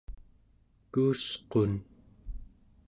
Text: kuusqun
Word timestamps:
kuusqun 0.93 1.73